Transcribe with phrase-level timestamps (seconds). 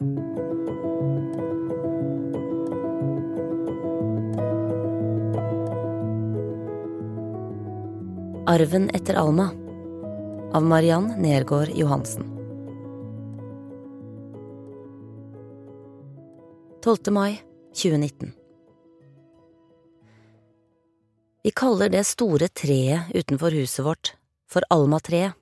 [0.00, 0.10] Arven
[8.90, 9.50] etter Alma
[10.52, 12.24] av Mariann Nergård Johansen
[16.82, 16.98] 12.
[17.10, 17.42] mai
[17.74, 18.32] 2019
[21.42, 24.16] Vi kaller det store treet utenfor huset vårt
[24.50, 25.32] for Alma-treet.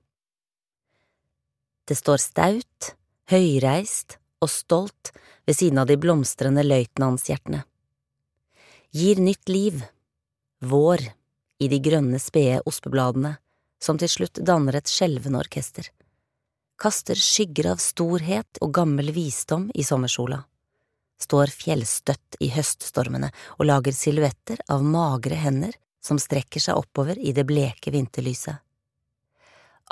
[1.88, 2.96] Det står staut,
[3.30, 5.12] høyreist og stolt
[5.46, 7.62] ved siden av de blomstrende løytnantshjertene.
[8.92, 9.80] Gir nytt liv,
[10.60, 11.06] vår,
[11.62, 13.36] i de grønne, spede ospebladene,
[13.82, 15.88] som til slutt danner et skjelvende orkester.
[16.82, 20.42] Kaster skygger av storhet og gammel visdom i sommersola.
[21.22, 27.30] Står fjellstøtt i høststormene og lager silhuetter av magre hender som strekker seg oppover i
[27.34, 28.58] det bleke vinterlyset.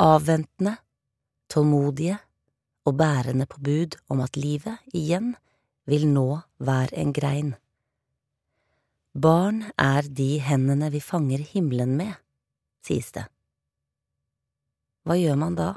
[0.03, 0.75] Avventende,
[1.51, 2.19] tålmodige
[2.91, 5.35] og bærende på bud om at livet igjen
[5.91, 7.53] vil nå hver en grein.
[9.15, 12.15] Barn er de hendene vi fanger himmelen med,
[12.87, 13.27] sies det.
[15.07, 15.71] Hva gjør man da,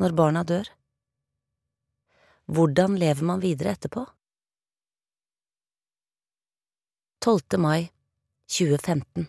[0.00, 0.68] når barna dør?
[2.48, 4.06] Hvordan lever man videre etterpå?
[7.20, 7.58] 12.
[7.60, 7.90] mai
[8.48, 9.26] 2015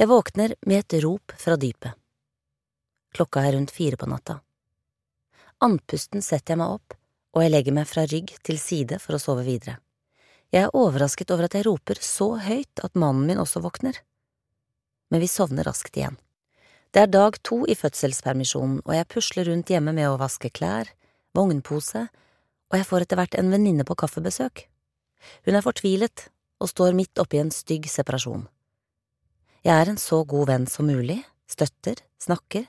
[0.00, 1.92] Jeg våkner med et rop fra dypet.
[3.12, 4.38] Klokka er rundt fire på natta.
[5.60, 6.94] Andpusten setter jeg meg opp,
[7.36, 9.76] og jeg legger meg fra rygg til side for å sove videre.
[10.50, 14.00] Jeg er overrasket over at jeg roper så høyt at mannen min også våkner.
[15.12, 16.16] Men vi sovner raskt igjen.
[16.90, 20.88] Det er dag to i fødselspermisjonen, og jeg pusler rundt hjemme med å vaske klær,
[21.38, 22.08] vognpose,
[22.70, 24.64] og jeg får etter hvert en venninne på kaffebesøk.
[25.46, 26.26] Hun er fortvilet
[26.60, 28.48] og står midt oppi en stygg separasjon.
[29.62, 32.64] Jeg er en så god venn som mulig, støtter, snakker,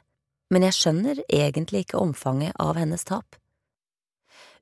[0.52, 3.38] men jeg skjønner egentlig ikke omfanget av hennes tap.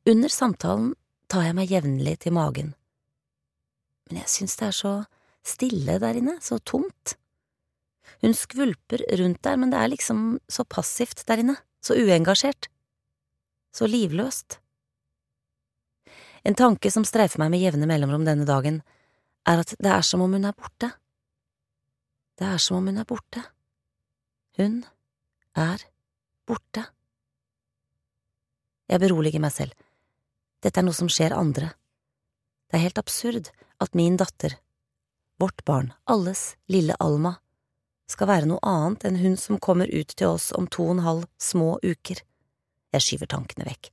[0.07, 0.93] Under samtalen
[1.29, 2.75] tar jeg meg jevnlig til magen
[4.09, 4.93] men jeg synes det er så
[5.45, 7.15] stille der inne, så tomt.
[8.23, 11.55] Hun skvulper rundt der, men det er liksom så passivt der inne,
[11.85, 12.67] så uengasjert,
[13.71, 14.57] så livløst.
[16.43, 18.81] En tanke som streifer meg med jevne mellomrom denne dagen,
[19.47, 20.89] er at det er som om hun er borte.
[22.39, 23.43] Det er som om hun er borte.
[24.57, 24.81] Hun
[25.57, 25.83] er
[26.47, 26.85] borte.
[28.89, 29.75] Jeg beroliger meg selv.
[30.63, 31.71] Dette er noe som skjer andre.
[32.69, 34.57] Det er helt absurd at min datter,
[35.39, 37.37] vårt barn, alles lille Alma,
[38.09, 41.05] skal være noe annet enn hun som kommer ut til oss om to og en
[41.05, 42.21] halv små uker.
[42.93, 43.91] Jeg skyver tankene vekk.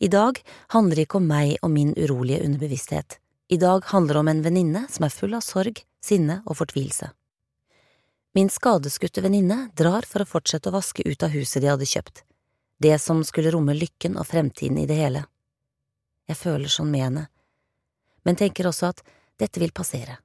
[0.00, 0.40] I dag
[0.74, 3.18] handler det ikke om meg og min urolige underbevissthet.
[3.52, 7.10] I dag handler det om en venninne som er full av sorg, sinne og fortvilelse.
[8.34, 12.24] Min skadeskutte venninne drar for å fortsette å vaske ut av huset de hadde kjøpt,
[12.82, 15.20] det som skulle romme lykken og fremtiden i det hele.
[16.26, 17.22] Jeg føler sånn med henne,
[18.26, 19.04] men tenker også at
[19.38, 20.16] dette vil passere.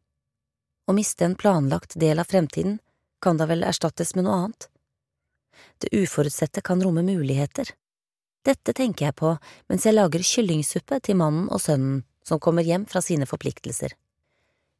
[0.89, 2.79] Å miste en planlagt del av fremtiden
[3.21, 4.65] kan da vel erstattes med noe annet?
[5.77, 7.69] Det uforutsette kan romme muligheter.
[8.41, 9.35] Dette tenker jeg på
[9.69, 13.93] mens jeg lager kyllingsuppe til mannen og sønnen som kommer hjem fra sine forpliktelser.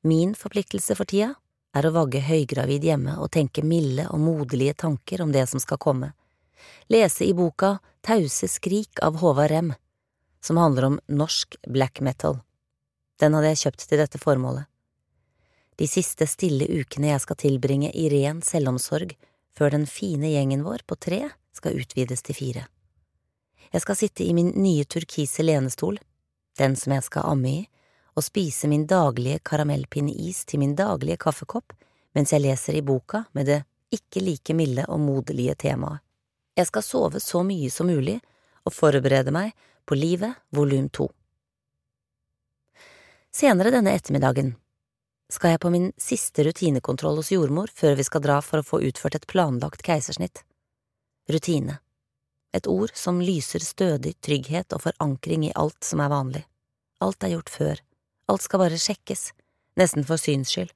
[0.02, 1.36] Min forpliktelse for tida
[1.76, 5.82] er å vagge høygravid hjemme og tenke milde og moderlige tanker om det som skal
[5.82, 6.12] komme.
[6.90, 9.74] Lese i boka Tause skrik av Håvard Rem,
[10.42, 12.40] som handler om norsk black metal.
[13.20, 14.66] Den hadde jeg kjøpt til dette formålet.
[15.80, 19.14] De siste stille ukene jeg skal tilbringe i ren selvomsorg
[19.56, 21.22] før den fine gjengen vår på tre
[21.56, 22.66] skal utvides til fire.
[23.70, 26.00] Jeg skal sitte i min nye turkise lenestol,
[26.58, 27.62] den som jeg skal amme i,
[28.16, 31.76] og spise min daglige karamellpinneis til min daglige kaffekopp
[32.18, 33.60] mens jeg leser i boka med det
[33.94, 36.02] ikke like milde og moderlige temaet.
[36.58, 38.18] Jeg skal sove så mye som mulig
[38.68, 39.54] og forberede meg
[39.88, 41.08] på Livet volum to.
[43.32, 44.56] Senere denne ettermiddagen
[45.30, 48.82] skal jeg på min siste rutinekontroll hos jordmor før vi skal dra for å få
[48.90, 50.42] utført et planlagt keisersnitt.
[51.30, 51.78] Rutine.
[52.52, 56.44] Et ord som lyser stødig trygghet og forankring i alt som er vanlig.
[57.06, 57.84] Alt er gjort før.
[58.30, 59.32] Alt skal bare sjekkes,
[59.80, 60.72] nesten for syns skyld.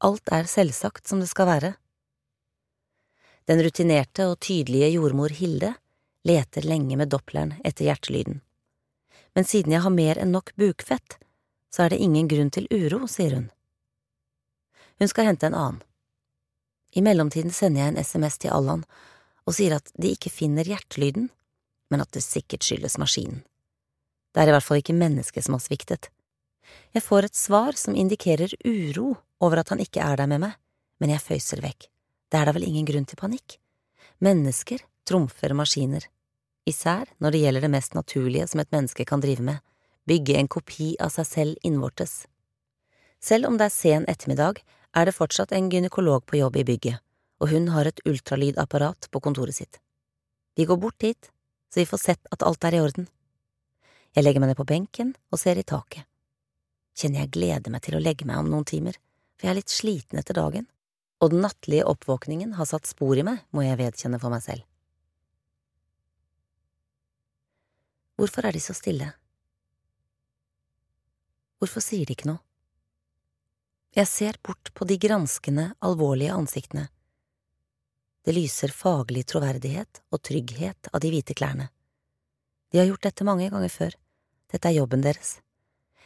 [0.00, 1.74] Alt er selvsagt som det skal være.
[3.48, 5.74] Den rutinerte og tydelige jordmor Hilde
[6.24, 8.40] leter lenge med doppleren etter hjertelyden.
[9.34, 11.18] Men siden jeg har mer enn nok bukfett,
[11.70, 13.50] så er det ingen grunn til uro, sier hun.
[15.00, 15.82] Hun skal hente en annen.
[16.96, 18.82] I mellomtiden sender jeg en SMS til Allan
[19.46, 21.28] og sier at de ikke finner hjertelyden,
[21.90, 23.44] men at det sikkert skyldes maskinen.
[24.34, 26.10] Det er i hvert fall ikke mennesket som har sviktet.
[26.90, 30.56] Jeg får et svar som indikerer uro over at han ikke er der med meg,
[30.98, 31.86] men jeg føyser vekk.
[32.30, 33.58] Det er da vel ingen grunn til panikk.
[34.18, 36.08] Mennesker trumfer maskiner.
[36.66, 39.58] især når det gjelder det mest naturlige som et menneske kan drive med,
[40.06, 42.26] bygge en kopi av seg selv innvortes.
[43.20, 44.60] Selv om det er sen ettermiddag,
[44.94, 47.00] er det fortsatt en gynekolog på jobb i bygget,
[47.40, 49.80] og hun har et ultralydapparat på kontoret sitt.
[50.56, 51.30] Vi går bort dit,
[51.70, 53.08] så vi får sett at alt er i orden.
[54.14, 56.09] Jeg legger meg ned på benken og ser i taket.
[56.98, 58.98] Kjenner jeg gleder meg til å legge meg om noen timer,
[59.36, 60.66] for jeg er litt sliten etter dagen,
[61.20, 64.66] og den nattlige oppvåkningen har satt spor i meg, må jeg vedkjenne for meg selv.
[68.20, 69.08] Hvorfor er de så stille?
[71.60, 72.40] Hvorfor sier de ikke noe?
[73.96, 76.86] Jeg ser bort på de granskende, alvorlige ansiktene.
[78.24, 81.70] Det lyser faglig troverdighet og trygghet av de hvite klærne.
[82.70, 83.96] De har gjort dette mange ganger før.
[84.52, 85.38] Dette er jobben deres.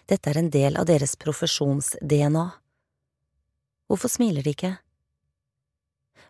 [0.04, 2.44] Dette er en del av deres profesjons-DNA.
[3.88, 4.72] Hvorfor smiler de ikke?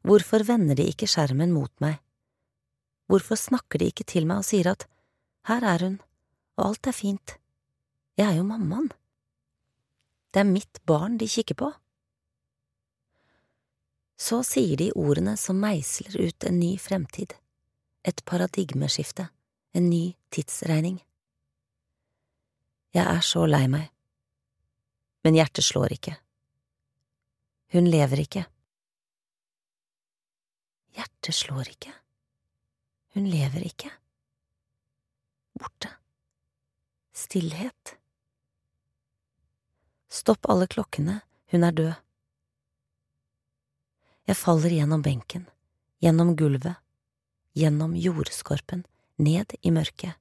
[0.07, 1.97] Hvorfor vender de ikke skjermen mot meg?
[3.11, 4.87] Hvorfor snakker de ikke til meg og sier at
[5.49, 5.97] her er hun,
[6.57, 7.35] og alt er fint,
[8.15, 8.93] jeg er jo mammaen.
[10.31, 11.71] Det er mitt barn de kikker på.
[14.15, 17.35] Så sier de ordene som meisler ut en ny fremtid,
[18.07, 19.27] et paradigmeskifte,
[19.75, 21.01] en ny tidsregning.
[22.95, 23.89] Jeg er så lei meg,
[25.27, 26.13] men hjertet slår ikke.
[27.75, 28.45] Hun lever ikke.
[30.95, 31.91] Hjertet slår ikke.
[33.17, 33.91] Hun lever ikke.
[35.59, 35.91] Borte.
[37.15, 37.97] Stillhet.
[40.07, 41.17] Stopp alle klokkene,
[41.51, 41.95] hun er død.
[44.31, 45.49] Jeg faller gjennom benken,
[45.99, 46.79] gjennom gulvet,
[47.59, 48.87] gjennom jordskorpen,
[49.19, 50.15] ned i mørket.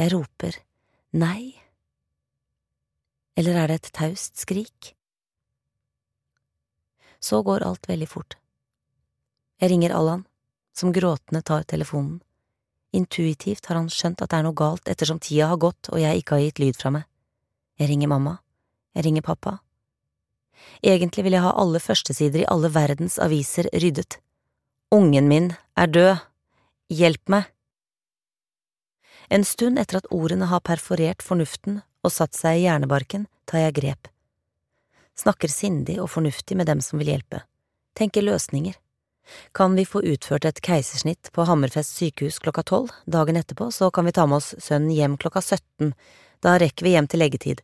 [0.00, 0.56] Jeg roper
[1.12, 1.54] nei.
[3.38, 4.94] Eller er det et taust skrik?
[7.20, 8.36] Så går alt veldig fort.
[9.58, 10.24] Jeg ringer Allan,
[10.74, 12.20] som gråtende tar telefonen.
[12.94, 16.22] Intuitivt har han skjønt at det er noe galt ettersom tida har gått og jeg
[16.22, 17.04] ikke har gitt lyd fra meg.
[17.78, 18.38] Jeg ringer mamma.
[18.96, 19.58] Jeg ringer pappa.
[20.82, 24.18] Egentlig vil jeg ha alle førstesider i alle verdens aviser ryddet.
[24.94, 26.24] Ungen min er død.
[26.88, 27.50] Hjelp meg!
[29.28, 33.76] En stund etter at ordene har perforert fornuften og satt seg i hjernebarken, tar jeg
[33.80, 34.08] grep
[35.18, 37.42] snakker sindig og fornuftig med dem som vil hjelpe,
[37.98, 38.76] tenker løsninger.
[39.52, 44.08] Kan vi få utført et keisersnitt på Hammerfest sykehus klokka tolv, dagen etterpå så kan
[44.08, 45.92] vi ta med oss sønnen hjem klokka 17,
[46.44, 47.60] da rekker vi hjem til leggetid.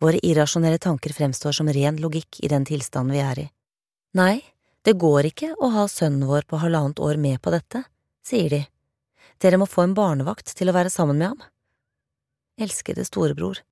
[0.00, 3.46] Våre irrasjonelle tanker fremstår som ren logikk i den tilstanden vi er i.
[4.16, 4.40] Nei,
[4.86, 7.84] det går ikke å ha sønnen vår på halvannet år med på dette,
[8.24, 8.62] sier de.
[9.40, 11.42] Dere må få en barnevakt til å være sammen med ham.
[12.60, 13.62] Elskede storebror,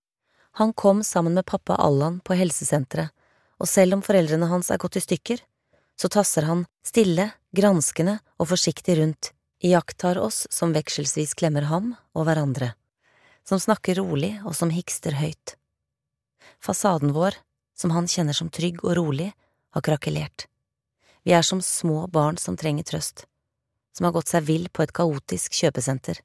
[0.59, 3.13] han kom sammen med pappa Allan på helsesenteret,
[3.59, 5.43] og selv om foreldrene hans er gått i stykker,
[5.99, 9.33] så tasser han stille, granskende og forsiktig rundt,
[9.63, 12.73] iakttar oss som vekselsvis klemmer ham og hverandre,
[13.47, 15.57] som snakker rolig og som hikster høyt.
[16.59, 17.39] Fasaden vår,
[17.79, 19.33] som han kjenner som trygg og rolig,
[19.75, 20.47] har krakelert.
[21.23, 23.27] Vi er som små barn som trenger trøst,
[23.99, 26.21] som har gått seg vill på et kaotisk kjøpesenter,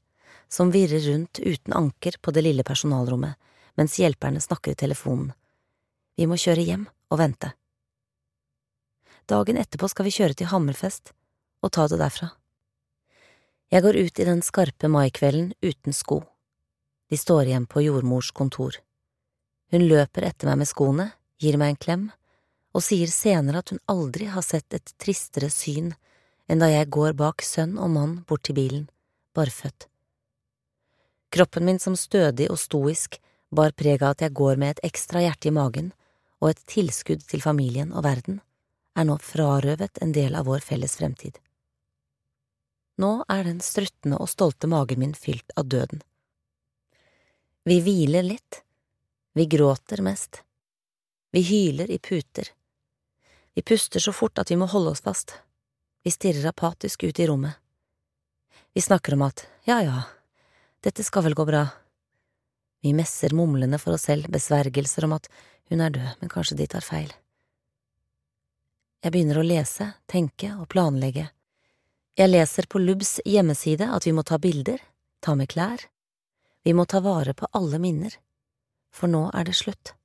[0.46, 3.34] som virrer rundt uten anker på det lille personalrommet,
[3.74, 5.32] mens hjelperne snakker i telefonen.
[6.14, 7.50] Vi må kjøre hjem og vente.
[9.26, 11.16] Dagen etterpå skal vi kjøre til Hammerfest
[11.66, 12.30] og ta det derfra.
[13.74, 16.20] Jeg går ut i den skarpe maikvelden uten sko.
[17.10, 18.78] De står igjen på jordmors kontor.
[19.74, 21.10] Hun løper etter meg med skoene,
[21.42, 22.06] gir meg en klem,
[22.78, 25.96] og sier senere at hun aldri har sett et tristere syn
[26.48, 28.88] enn da jeg går bak sønn og mann bort til bilen,
[29.36, 29.88] barføtt.
[31.34, 33.18] Kroppen min som stødig og stoisk
[33.54, 35.92] bar preg av at jeg går med et ekstra hjerte i magen,
[36.42, 38.42] og et tilskudd til familien og verden,
[38.98, 41.40] er nå frarøvet en del av vår felles fremtid.
[43.02, 46.04] Nå er den struttende og stolte magen min fylt av døden.
[47.66, 48.60] Vi hviler litt,
[49.34, 50.44] vi gråter mest,
[51.34, 52.52] vi hyler i puter,
[53.56, 55.38] vi puster så fort at vi må holde oss fast,
[56.04, 57.56] vi stirrer apatisk ut i rommet.
[58.74, 60.04] Vi snakker om at ja ja,
[60.84, 61.68] dette skal vel gå bra,
[62.84, 65.30] vi messer mumlende for oss selv besvergelser om at
[65.72, 67.14] hun er død, men kanskje de tar feil.
[69.04, 71.30] Jeg begynner å lese, tenke og planlegge.
[72.20, 74.84] Jeg leser på Lubs hjemmeside at vi må ta bilder,
[75.24, 75.88] ta med klær.
[76.64, 78.20] Vi må ta vare på alle minner,
[78.92, 79.96] for nå er det slutt.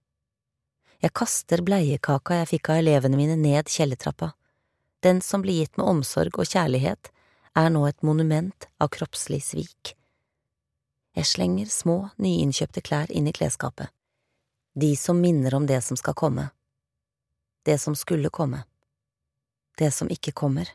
[1.02, 4.32] Jeg kaster bleiekaka jeg fikk av elevene mine ned kjellertrappa.
[5.02, 7.12] Den som ble gitt med omsorg og kjærlighet,
[7.58, 9.94] er nå et monument av kroppslig svik.
[11.18, 13.90] Jeg slenger små, nyinnkjøpte klær inn i klesskapet.
[14.78, 16.48] De som minner om det som skal komme.
[17.66, 18.62] Det som skulle komme.
[19.78, 20.70] Det som ikke kommer.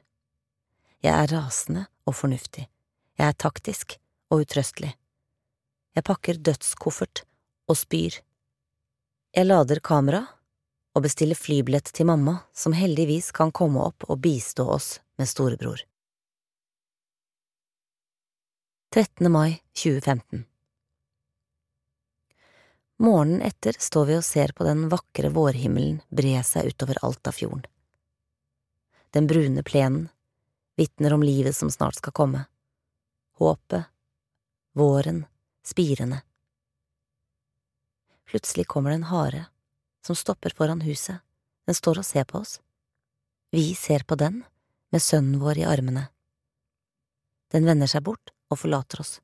[1.03, 2.67] Jeg er rasende og fornuftig.
[3.19, 3.97] Jeg er taktisk
[4.31, 4.91] og utrøstelig.
[5.93, 7.23] Jeg pakker dødskoffert
[7.69, 8.19] og spyr.
[9.33, 10.25] Jeg lader kamera
[10.93, 15.81] og bestille flybillett til mamma, som heldigvis kan komme opp og bistå oss med storebror.
[18.93, 19.31] 13.
[19.31, 20.45] mai 2015
[23.01, 27.65] Morgenen etter står vi og ser på den vakre vårhimmelen bre seg utover Altafjorden.
[29.13, 30.05] Den brune plenen
[30.77, 32.45] vitner om livet som snart skal komme.
[33.41, 33.89] Håpet,
[34.77, 35.25] våren,
[35.65, 36.21] spirene.
[38.29, 39.43] Plutselig kommer det en hare
[40.05, 41.17] som stopper foran huset,
[41.65, 42.59] den står og ser på oss.
[43.51, 44.43] Vi ser på den,
[44.91, 46.07] med sønnen vår i armene.
[47.53, 49.19] Den vender seg bort og forlater oss.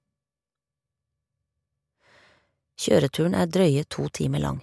[2.80, 4.60] Kjøreturen er drøye to timer lang.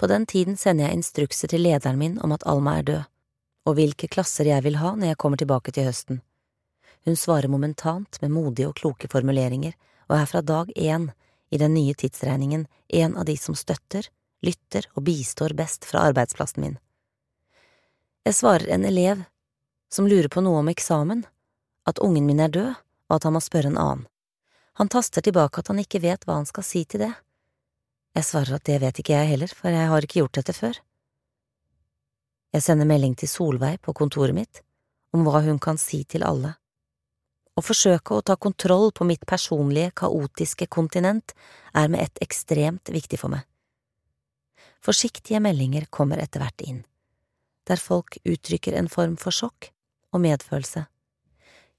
[0.00, 3.02] På den tiden sender jeg instrukser til lederen min om at Alma er død,
[3.68, 6.22] og hvilke klasser jeg vil ha når jeg kommer tilbake til høsten.
[7.04, 9.74] Hun svarer momentant med modige og kloke formuleringer,
[10.08, 11.10] og er fra dag én
[11.50, 14.08] i den nye tidsregningen en av de som støtter,
[14.44, 16.78] lytter og bistår best fra arbeidsplassen min.
[18.24, 19.24] Jeg svarer en elev
[19.92, 21.24] som lurer på noe om eksamen,
[21.88, 22.74] at ungen min er død,
[23.10, 24.06] og at han må spørre en annen.
[24.78, 27.10] Han taster tilbake at han ikke vet hva han skal si til det.
[28.16, 30.78] Jeg svarer at det vet ikke jeg heller, for jeg har ikke gjort dette før.
[32.54, 34.62] Jeg sender melding til Solveig på kontoret mitt
[35.14, 36.54] om hva hun kan si til alle.
[37.58, 41.34] Å forsøke å ta kontroll på mitt personlige, kaotiske kontinent
[41.74, 43.44] er med ett ekstremt viktig for meg.
[44.80, 46.84] Forsiktige meldinger kommer etter hvert inn,
[47.68, 49.68] der folk uttrykker en form for sjokk
[50.14, 50.86] og medfølelse.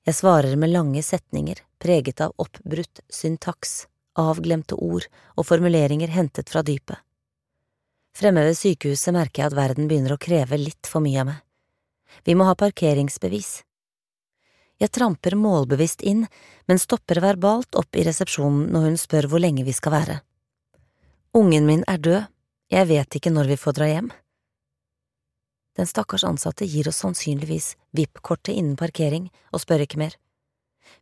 [0.05, 6.61] Jeg svarer med lange setninger preget av oppbrutt syntaks, avglemte ord og formuleringer hentet fra
[6.65, 6.97] dypet.
[8.17, 11.39] Fremme ved sykehuset merker jeg at verden begynner å kreve litt for mye av meg.
[12.27, 13.61] Vi må ha parkeringsbevis.
[14.81, 16.25] Jeg tramper målbevisst inn,
[16.67, 20.17] men stopper verbalt opp i resepsjonen når hun spør hvor lenge vi skal være.
[21.37, 22.25] Ungen min er død,
[22.71, 24.09] jeg vet ikke når vi får dra hjem.
[25.75, 30.15] Den stakkars ansatte gir oss sannsynligvis VIP-kortet innen parkering og spør ikke mer.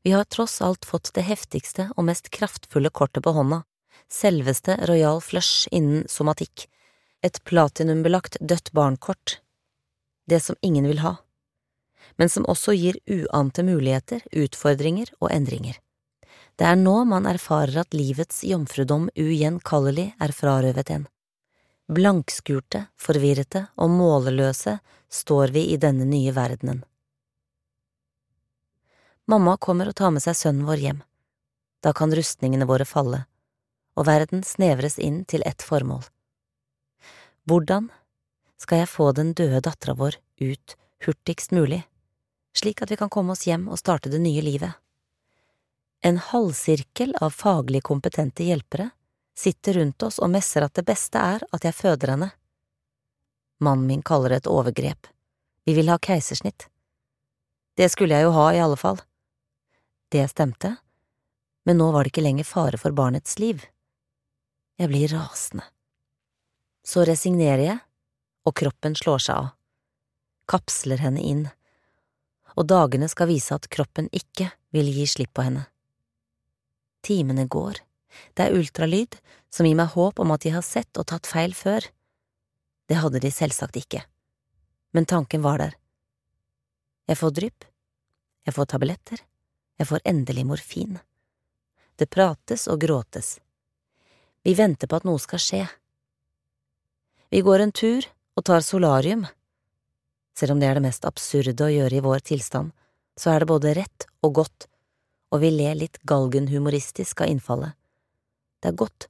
[0.05, 3.63] Vi har tross alt fått det heftigste og mest kraftfulle kortet på hånda,
[4.09, 6.67] selveste Royal Flush innen somatikk,
[7.25, 9.39] et platinumbelagt dødt barnkort,
[10.29, 11.17] det som ingen vil ha,
[12.17, 15.77] men som også gir uante muligheter, utfordringer og endringer.
[16.59, 21.07] Det er nå man erfarer at livets jomfrudom ugjenkallelig er frarøvet en.
[21.89, 24.75] Blankskurte, forvirrete og måleløse
[25.09, 26.83] står vi i denne nye verdenen.
[29.25, 30.99] Mamma kommer og tar med seg sønnen vår hjem.
[31.81, 33.23] Da kan rustningene våre falle,
[33.97, 36.03] og verden snevres inn til ett formål.
[37.49, 37.89] Hvordan
[38.61, 40.77] skal jeg få den døde dattera vår ut
[41.07, 41.81] hurtigst mulig,
[42.53, 44.77] slik at vi kan komme oss hjem og starte det nye livet?
[46.05, 48.91] En halvsirkel av faglig kompetente hjelpere
[49.39, 52.29] sitter rundt oss og messer at det beste er at jeg føder henne.
[53.63, 55.07] Mannen min kaller det et overgrep.
[55.67, 56.67] Vi vil ha keisersnitt.
[57.79, 58.99] Det skulle jeg jo ha, i alle fall.
[60.11, 60.75] Det stemte,
[61.63, 63.63] men nå var det ikke lenger fare for barnets liv.
[64.79, 65.63] Jeg blir rasende.
[66.83, 67.79] Så resignerer jeg,
[68.47, 69.49] og kroppen slår seg av,
[70.49, 71.43] kapsler henne inn,
[72.57, 75.67] og dagene skal vise at kroppen ikke vil gi slipp på henne.
[77.05, 77.83] Timene går,
[78.37, 79.17] det er ultralyd
[79.53, 81.85] som gir meg håp om at de har sett og tatt feil før.
[82.89, 84.01] Det hadde de selvsagt ikke,
[84.93, 85.75] men tanken var der.
[87.09, 87.65] Jeg får drypp,
[88.45, 89.21] jeg får tabletter,
[89.79, 90.97] jeg får endelig morfin.
[91.97, 93.37] Det prates og gråtes.
[94.43, 95.63] Vi venter på at noe skal skje.
[97.29, 98.05] Vi går en tur
[98.39, 99.25] og tar solarium.
[100.37, 102.71] Selv om det er det mest absurde å gjøre i vår tilstand,
[103.19, 104.69] så er det både rett og godt,
[105.33, 107.75] og vi ler litt galgenhumoristisk av innfallet.
[108.59, 109.07] Det er godt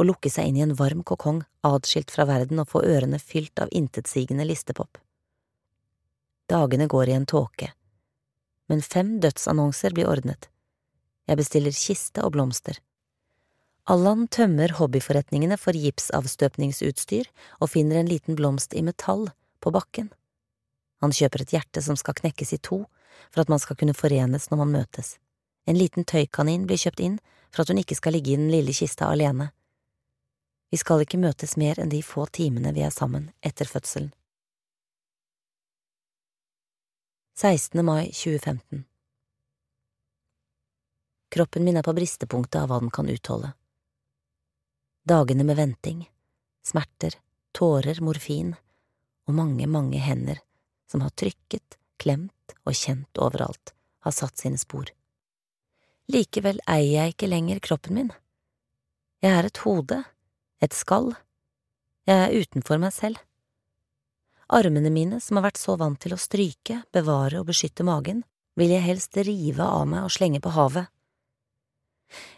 [0.00, 3.60] å lukke seg inn i en varm kokong adskilt fra verden og få ørene fylt
[3.62, 4.98] av intetsigende listepop.
[6.50, 7.70] Dagene går i en tåke,
[8.68, 10.48] men fem dødsannonser blir ordnet.
[11.28, 12.80] Jeg bestiller kiste og blomster.
[13.90, 19.28] Allan tømmer hobbyforretningene for gipsavstøpningsutstyr og finner en liten blomst i metall
[19.62, 20.10] på bakken.
[21.02, 22.84] Han kjøper et hjerte som skal knekkes i to
[23.32, 25.16] for at man skal kunne forenes når man møtes.
[25.66, 27.18] En liten tøykanin blir kjøpt inn
[27.52, 29.50] for at hun ikke skal ligge i den lille kista alene.
[30.72, 34.12] Vi skal ikke møtes mer enn de få timene vi er sammen etter fødselen.
[37.36, 37.84] 16.
[37.84, 38.84] mai 2015
[41.32, 43.54] Kroppen min er på bristepunktet av hva den kan utholde.
[45.08, 46.02] Dagene med venting,
[46.62, 47.16] smerter,
[47.56, 48.52] tårer, morfin
[49.26, 50.42] og mange, mange hender
[50.90, 53.72] som har trykket, klemt og kjent overalt,
[54.04, 54.92] har satt sine spor.
[56.10, 58.08] Likevel eier jeg ikke lenger kroppen min.
[59.22, 60.00] Jeg er et hode,
[60.62, 61.12] et skall,
[62.08, 63.20] jeg er utenfor meg selv.
[64.52, 68.24] Armene mine, som har vært så vant til å stryke, bevare og beskytte magen,
[68.58, 70.90] vil jeg helst rive av meg og slenge på havet.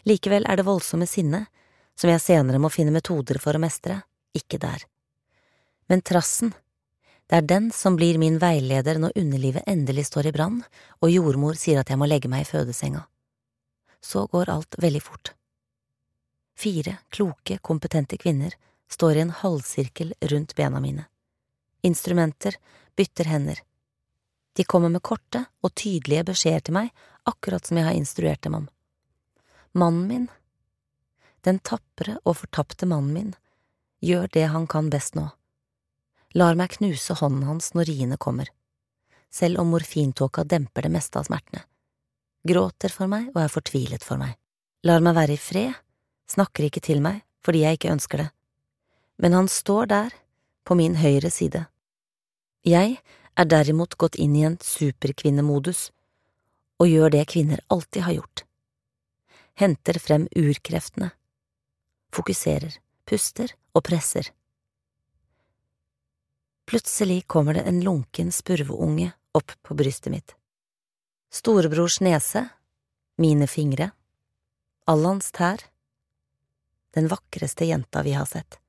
[0.07, 1.49] Likevel er det voldsomme sinnet,
[1.97, 3.97] som jeg senere må finne metoder for å mestre,
[4.37, 4.85] ikke der.
[5.89, 6.53] Men trassen,
[7.25, 10.61] det er den som blir min veileder når underlivet endelig står i brann
[11.01, 13.01] og jordmor sier at jeg må legge meg i fødesenga.
[14.05, 15.33] Så går alt veldig fort.
[16.55, 18.53] Fire kloke, kompetente kvinner
[18.89, 21.07] står i en halvsirkel rundt bena mine.
[21.81, 22.55] Instrumenter
[22.95, 23.59] bytter hender.
[24.53, 26.91] De kommer med korte og tydelige beskjeder til meg,
[27.25, 28.67] akkurat som jeg har instruert dem om.
[29.73, 30.27] Mannen min,
[31.43, 33.33] den tapre og fortapte mannen min,
[34.05, 35.27] gjør det han kan best nå.
[36.37, 38.51] Lar meg knuse hånden hans når riene kommer,
[39.33, 41.65] selv om morfintåka demper det meste av smertene.
[42.45, 44.35] Gråter for meg og er fortvilet for meg.
[44.85, 45.73] Lar meg være i fred,
[46.29, 48.29] snakker ikke til meg fordi jeg ikke ønsker det.
[49.21, 50.13] Men han står der,
[50.65, 51.67] på min høyre side.
[52.65, 52.95] Jeg
[53.37, 55.91] er derimot gått inn i en superkvinnemodus
[56.81, 58.43] og gjør det kvinner alltid har gjort.
[59.61, 61.11] Henter frem urkreftene.
[62.11, 62.73] Fokuserer,
[63.05, 64.31] puster og presser.
[66.65, 70.33] Plutselig kommer det en lunken spurveunge opp på brystet mitt.
[71.31, 72.47] Storebrors nese,
[73.17, 73.91] mine fingre,
[74.85, 75.63] Allans tær,
[76.93, 78.59] den vakreste jenta vi har sett.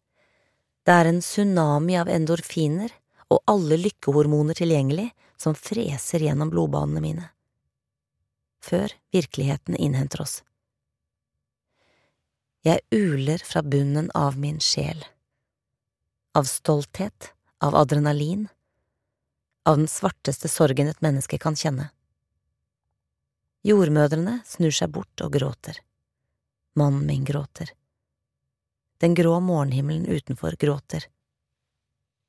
[0.87, 2.95] Det er en tsunami av endorfiner
[3.29, 7.29] og alle lykkehormoner tilgjengelig som freser gjennom blodbanene mine.
[8.65, 10.41] Før virkeligheten innhenter oss.
[12.67, 15.05] Jeg uler fra bunnen av min sjel.
[16.35, 18.49] Av stolthet, av adrenalin,
[19.69, 21.91] av den svarteste sorgen et menneske kan kjenne.
[23.67, 25.81] Jordmødrene snur seg bort og gråter.
[26.79, 27.73] Mannen min gråter.
[29.03, 31.09] Den grå morgenhimmelen utenfor gråter.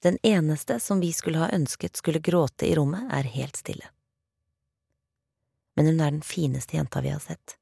[0.01, 3.91] Den eneste som vi skulle ha ønsket skulle gråte i rommet, er helt stille.
[5.77, 7.57] Men hun er den fineste jenta vi har sett.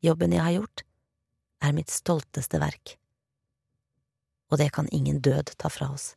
[0.00, 0.84] Jobben jeg har gjort,
[1.60, 2.94] er mitt stolteste verk,
[4.48, 6.14] og det kan ingen død ta fra oss.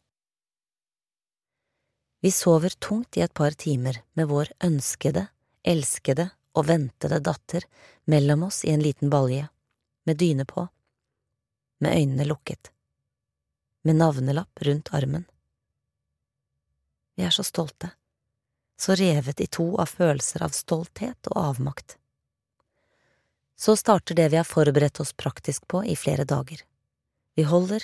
[2.24, 5.28] Vi sover tungt i et par timer med vår ønskede,
[5.64, 7.66] elskede og ventede datter
[8.06, 9.48] mellom oss i en liten balje,
[10.06, 10.68] med dyne på
[11.82, 12.72] med øynene lukket,
[13.82, 15.26] med navnelapp rundt armen.
[17.18, 17.90] Vi er så stolte,
[18.78, 21.98] så revet i to av følelser av stolthet og avmakt.
[23.58, 26.62] Så starter det vi har forberedt oss praktisk på i flere dager.
[27.34, 27.84] Vi holder,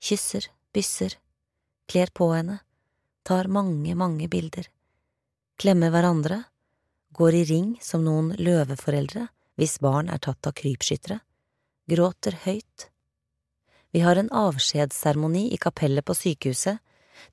[0.00, 1.16] kysser, bysser,
[1.88, 2.60] kler på henne,
[3.24, 4.68] tar mange, mange bilder,
[5.60, 6.42] klemmer hverandre,
[7.16, 9.26] går i ring som noen løveforeldre
[9.60, 11.20] hvis barn er tatt av krypskyttere,
[11.90, 12.90] gråter høyt,
[13.90, 16.78] vi har en avskjedsseremoni i kapellet på sykehuset,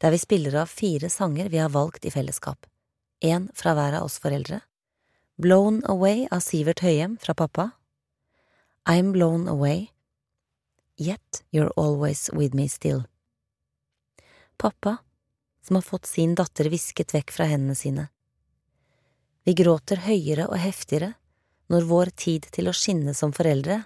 [0.01, 2.65] der vi spiller av fire sanger vi har valgt i fellesskap,
[3.21, 4.61] én fra hver av oss foreldre,
[5.37, 7.69] Blown Away av Sivert Høyem fra pappa,
[8.89, 9.91] I'm Blown Away,
[10.97, 13.03] Yet You're Always With Me Still.
[14.57, 14.97] Pappa,
[15.61, 18.07] som har fått sin datter visket vekk fra hendene sine.
[19.47, 21.13] Vi gråter høyere og heftigere
[21.71, 23.77] når vår tid til å skinne som foreldre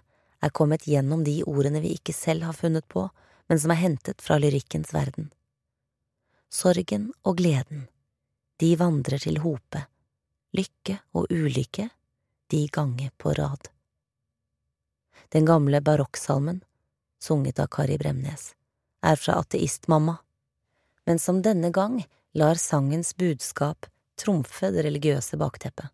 [0.41, 3.03] er kommet gjennom de ordene vi ikke selv har funnet på,
[3.45, 5.27] men som er hentet fra lyrikkens verden.
[6.49, 7.85] Sorgen og gleden,
[8.57, 9.83] de vandrer til hope,
[10.57, 11.91] lykke og ulykke,
[12.49, 13.69] de ganger på rad.
[15.29, 16.63] Den gamle barokksalmen,
[17.21, 18.55] sunget av Kari Bremnes,
[19.05, 20.17] er fra Ateistmamma,
[21.05, 22.01] men som denne gang
[22.33, 25.89] lar sangens budskap trumfe det religiøse bakteppet.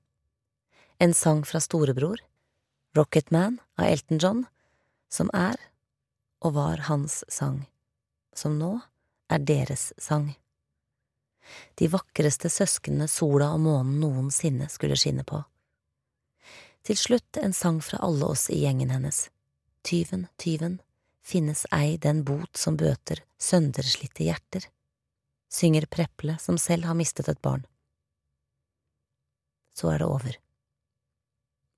[1.00, 2.22] En sang fra storebror,
[2.98, 4.46] Rocket Man av Elton John,
[5.10, 5.60] som er
[6.42, 7.66] og var hans sang,
[8.34, 8.80] som nå
[9.30, 10.32] er deres sang.
[11.76, 15.44] De vakreste søsknene sola og månen noensinne skulle skinne på.
[16.88, 19.28] Til slutt en sang fra alle oss i gjengen hennes.
[19.84, 20.80] Tyven, tyven,
[21.24, 24.68] finnes ei den bot som bøter sønderslitte hjerter,
[25.52, 27.66] synger Preple som selv har mistet et barn.
[29.78, 30.38] Så er det over.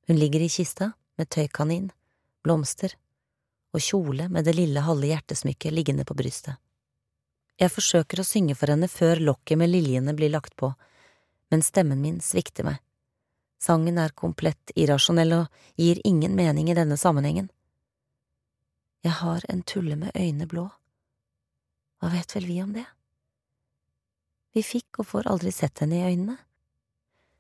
[0.08, 1.90] Hun ligger i kista, med tøykanin,
[2.44, 2.96] blomster
[3.76, 6.56] og kjole med det lille halve hjertesmykket liggende på brystet.
[7.60, 10.72] Jeg forsøker å synge for henne før lokket med liljene blir lagt på,
[11.52, 12.80] men stemmen min svikter meg.
[13.60, 17.50] Sangen er komplett irrasjonell og gir ingen mening i denne sammenhengen.
[19.04, 20.70] Jeg har en tulle med øyne blå.
[22.00, 22.86] Hva vet vel vi om det?
[24.56, 26.38] Vi fikk og får aldri sett henne i øynene,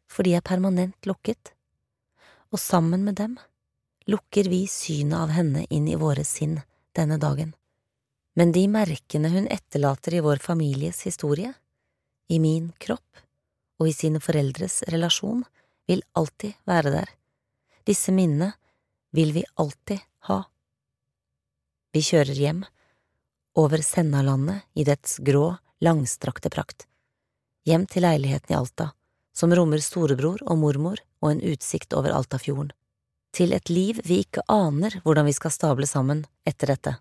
[0.09, 1.53] for de er permanent lukket
[2.51, 3.37] og sammen med dem
[4.09, 6.57] lukker vi synet av henne inn i våre sinn
[6.97, 7.53] denne dagen.
[8.33, 11.53] Men de merkene hun etterlater i vår families historie,
[12.29, 13.21] i min kropp
[13.79, 15.43] og i sine foreldres relasjon,
[15.87, 17.09] vil alltid være der.
[17.85, 18.51] Disse minnene
[19.13, 20.43] vil vi alltid ha.
[21.93, 22.65] Vi kjører hjem,
[23.57, 26.85] over Sennalandet i dets grå, langstrakte prakt,
[27.65, 28.91] hjem til leiligheten i Alta,
[29.35, 32.71] som rommer storebror og mormor og en utsikt over Altafjorden,
[33.35, 36.95] til et liv vi ikke aner hvordan vi skal stable sammen etter dette.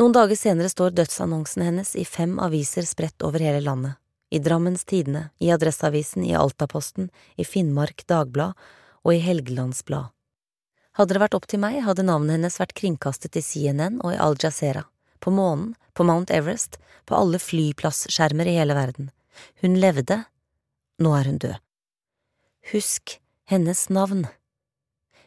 [0.00, 3.98] Noen dager senere står dødsannonsen hennes i fem aviser spredt over hele landet,
[4.32, 8.56] i Drammens Tidende, i Adresseavisen, i Altaposten, i Finnmark Dagblad
[9.04, 10.08] og i Helgelandsblad.
[10.96, 14.20] Hadde det vært opp til meg, hadde navnet hennes vært kringkastet i CNN og i
[14.20, 14.86] Al Jazeera,
[15.20, 19.12] på månen, på Mount Everest, på alle flyplassskjermer i hele verden.
[19.62, 20.22] Hun levde,
[21.02, 21.58] nå er hun død.
[22.72, 23.18] Husk
[23.50, 24.26] hennes navn.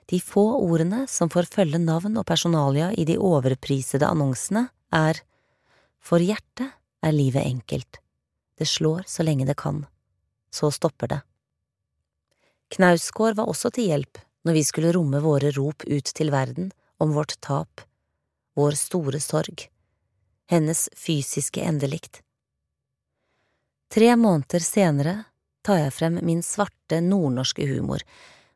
[0.06, 5.22] De få ordene som får følge navn og personalia i de overprisede annonsene, er
[6.00, 6.70] For hjertet
[7.02, 8.00] er livet enkelt.
[8.56, 9.84] Det slår så lenge det kan.
[10.54, 11.22] Så stopper det.
[12.76, 16.70] Knausgård var også til hjelp når vi skulle romme våre rop ut til verden
[17.02, 17.82] om vårt tap,
[18.56, 19.65] vår store sorg,
[20.52, 22.22] hennes fysiske endelikt.
[23.93, 25.15] Tre måneder senere
[25.65, 28.04] tar jeg frem min svarte nordnorske humor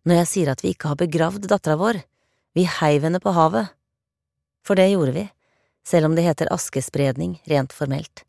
[0.08, 2.00] når jeg sier at vi ikke har begravd dattera vår,
[2.56, 3.70] vi heiv henne på havet.
[4.66, 5.26] For det gjorde vi,
[5.86, 8.24] selv om det heter askespredning rent formelt.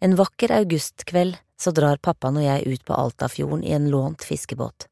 [0.00, 4.86] En vakker augustkveld så drar pappaen og jeg ut på Altafjorden i en lånt fiskebåt.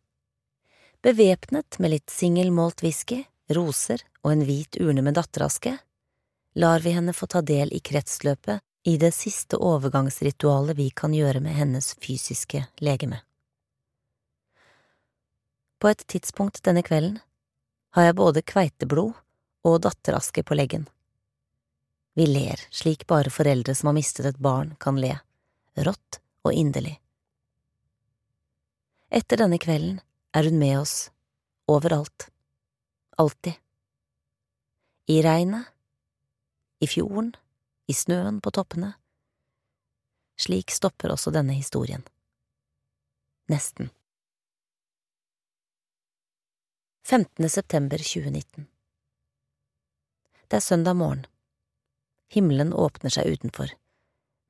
[1.03, 3.23] Bevæpnet med litt singelmålt whisky,
[3.55, 5.77] roser og en hvit urne med datteraske,
[6.59, 11.41] lar vi henne få ta del i kretsløpet i det siste overgangsritualet vi kan gjøre
[11.43, 13.19] med hennes fysiske legeme.
[15.83, 17.17] På et tidspunkt denne kvelden
[17.99, 19.17] har jeg både kveiteblod
[19.67, 20.85] og datteraske på leggen.
[22.15, 25.17] Vi ler slik bare foreldre som har mistet et barn kan le,
[25.75, 26.95] rått og inderlig.
[29.11, 29.99] Etter denne kvelden
[30.31, 31.11] er hun med oss,
[31.67, 32.29] overalt,
[33.19, 33.59] alltid.
[35.11, 35.67] I regnet,
[36.79, 37.35] i fjorden,
[37.87, 38.93] i snøen på toppene.
[40.41, 42.03] Slik stopper også denne historien.
[43.51, 43.91] Nesten.
[47.07, 47.49] 15.
[47.49, 48.67] september 2019
[50.51, 51.27] Det er søndag morgen.
[52.35, 53.71] Himmelen åpner seg utenfor,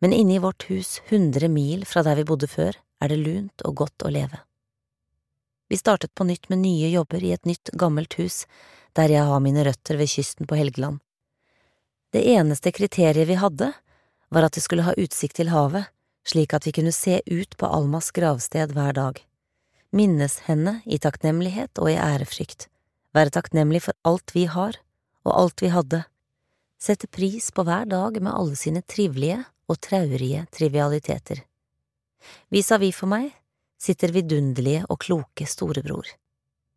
[0.01, 3.65] men inne i vårt hus, hundre mil fra der vi bodde før, er det lunt
[3.69, 4.41] og godt å leve.
[5.69, 8.47] Vi startet på nytt med nye jobber i et nytt, gammelt hus,
[8.97, 11.03] der jeg har mine røtter ved kysten på Helgeland.
[12.17, 13.67] Det eneste kriteriet vi hadde,
[14.33, 15.91] var at vi skulle ha utsikt til havet,
[16.25, 19.19] slik at vi kunne se ut på Almas gravsted hver dag,
[19.93, 22.71] minnes henne i takknemlighet og i ærefrykt,
[23.13, 24.79] være takknemlig for alt vi har,
[25.29, 26.01] og alt vi hadde,
[26.81, 31.45] sette pris på hver dag med alle sine trivelige og traurige trivialiteter.
[32.49, 33.29] Vis-à-vis for meg
[33.77, 36.09] sitter vidunderlige og kloke storebror.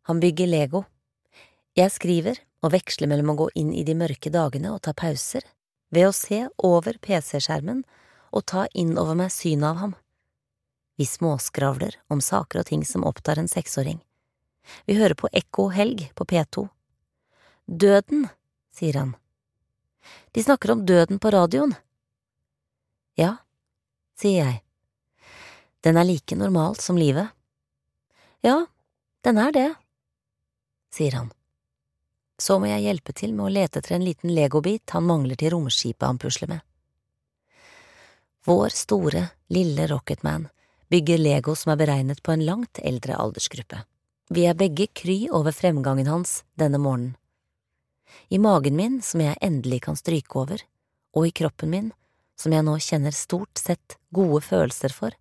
[0.04, 0.84] Han bygger Lego.
[1.80, 5.44] Jeg skriver og veksle mellom å gå inn i de mørke dagene og ta pauser,
[5.90, 7.82] ved å se over PC-skjermen
[8.30, 9.94] og ta inn over meg synet av ham.
[11.00, 13.98] Vi småskravler om saker og ting som opptar en seksåring.
[14.86, 16.68] Vi hører på Ekko Helg på P2.
[17.66, 18.28] Døden,
[18.76, 19.16] sier han
[20.32, 21.74] de snakker om døden på radioen.
[23.14, 23.36] Ja,
[24.18, 24.60] sier jeg.
[25.80, 27.32] Den er like normal som livet.
[28.44, 28.66] Ja,
[29.24, 29.68] den er det,
[30.94, 31.32] sier han.
[32.40, 35.52] Så må jeg hjelpe til med å lete etter en liten legobit han mangler til
[35.54, 36.64] romskipet han pusler med.
[38.48, 40.48] Vår store, lille Rocketman
[40.90, 43.84] bygger Lego som er beregnet på en langt eldre aldersgruppe.
[44.32, 47.18] Vi er begge kry over fremgangen hans denne morgenen
[48.28, 50.62] i magen min som jeg endelig kan stryke over,
[51.16, 51.88] og i kroppen min,
[52.38, 55.14] som jeg nå kjenner stort sett gode følelser for,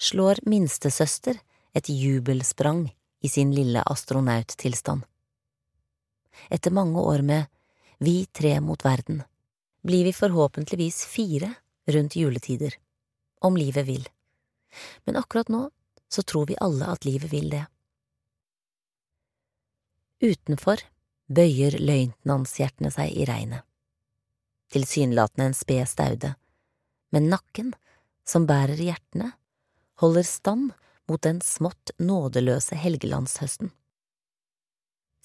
[0.00, 1.38] slår minstesøster
[1.76, 2.86] et jubelsprang
[3.22, 5.04] i sin lille astronauttilstand.
[6.50, 7.46] Etter mange år med
[7.98, 9.22] Vi tre mot verden
[9.86, 11.54] blir vi forhåpentligvis fire
[11.86, 12.74] rundt juletider,
[13.40, 14.08] om livet vil,
[15.04, 15.68] men akkurat nå
[16.08, 17.62] så tror vi alle at livet vil det.
[20.20, 20.82] Utenfor
[21.28, 23.62] bøyer løytnantshjertene seg i regnet.
[24.72, 26.34] Tilsynelatende en sped staude,
[27.14, 27.74] men nakken,
[28.26, 29.30] som bærer hjertene,
[30.02, 30.72] holder stand
[31.06, 33.70] mot den smått nådeløse helgelandshøsten.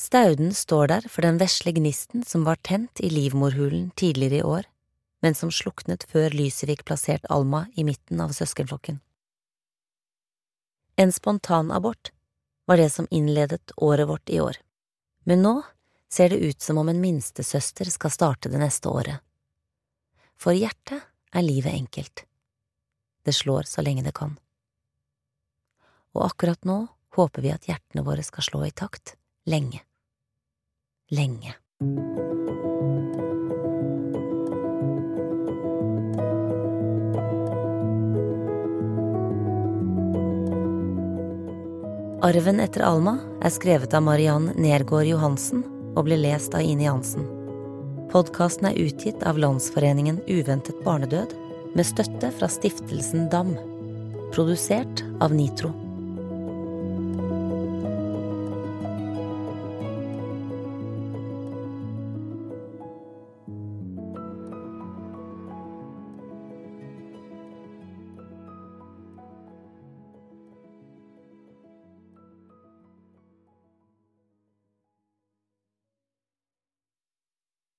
[0.01, 4.63] Stauden står der for den vesle gnisten som var tent i livmorhulen tidligere i år,
[5.21, 8.97] men som sluknet før lyset fikk plassert Alma i midten av søskenflokken.
[10.97, 12.09] En spontanabort
[12.65, 14.57] var det som innledet året vårt i år.
[15.29, 15.53] Men nå
[16.09, 19.21] ser det ut som om en minstesøster skal starte det neste året.
[20.33, 22.25] For hjertet er livet enkelt.
[23.21, 24.33] Det slår så lenge det kan.
[26.17, 29.13] Og akkurat nå håper vi at hjertene våre skal slå i takt
[29.45, 29.85] lenge.
[31.11, 31.55] Lenge.
[42.21, 45.65] Arven etter Alma er skrevet av Mariann Nergård Johansen
[45.97, 47.27] og ble lest av Ine Jansen.
[48.15, 51.35] Podkasten er utgitt av Landsforeningen Uventet barnedød
[51.75, 53.57] med støtte fra Stiftelsen DAM.
[54.31, 55.75] Produsert av Nitro.